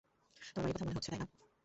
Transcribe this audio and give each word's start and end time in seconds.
তোমার 0.45 0.63
বাড়ির 0.63 0.75
কথা 0.75 0.85
মনে 0.85 0.95
হচ্ছে, 0.95 1.11
তাইনা? 1.11 1.25